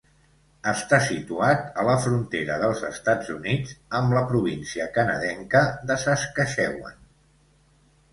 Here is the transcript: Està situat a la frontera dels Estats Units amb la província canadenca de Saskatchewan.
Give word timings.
Està 0.69 0.99
situat 1.07 1.67
a 1.81 1.83
la 1.87 1.97
frontera 2.05 2.55
dels 2.63 2.81
Estats 2.87 3.29
Units 3.33 3.75
amb 3.99 4.15
la 4.19 4.23
província 4.31 4.87
canadenca 4.97 5.63
de 5.93 5.99
Saskatchewan. 6.05 6.97